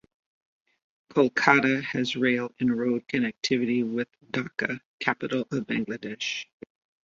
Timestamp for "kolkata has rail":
1.13-2.51